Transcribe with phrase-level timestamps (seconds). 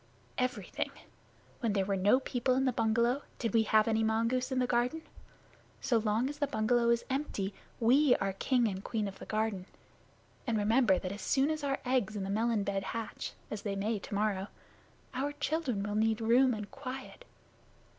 [0.39, 0.89] "Everything.
[1.59, 4.65] When there were no people in the bungalow, did we have any mongoose in the
[4.65, 5.03] garden?
[5.79, 9.67] So long as the bungalow is empty, we are king and queen of the garden;
[10.47, 13.75] and remember that as soon as our eggs in the melon bed hatch (as they
[13.75, 14.47] may tomorrow),
[15.13, 17.23] our children will need room and quiet."